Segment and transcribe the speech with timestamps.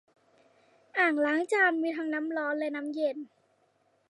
[0.97, 3.17] อ่างล้างจานมีทั้งน้ำร้อนและน้ำเย็น